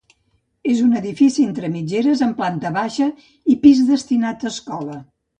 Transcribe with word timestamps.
És 0.75 0.79
un 0.83 0.93
edifici 0.99 1.43
entre 1.49 1.67
mitgeres, 1.73 2.23
amb 2.27 2.33
planta 2.39 2.71
baixa 2.77 3.09
i 3.55 3.57
pis 3.67 3.83
destinat 3.91 4.47
a 4.47 4.49
escola. 4.53 4.97